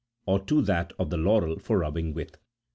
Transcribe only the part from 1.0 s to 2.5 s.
the laurel for rubbing with.